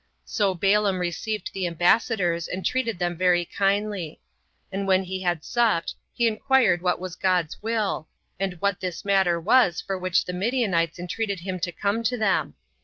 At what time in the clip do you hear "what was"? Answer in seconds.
6.81-7.15